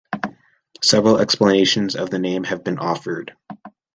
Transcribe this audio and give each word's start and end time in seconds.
Several 0.81 1.19
explanations 1.19 1.95
of 1.95 2.09
the 2.09 2.17
name 2.17 2.43
have 2.45 2.63
been 2.63 2.79
offered. 2.79 3.35